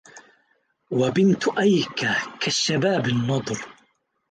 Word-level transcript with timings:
وبنت 0.91 1.47
أيك 1.47 2.07
كالشباب 2.41 3.05
النضر 3.07 3.65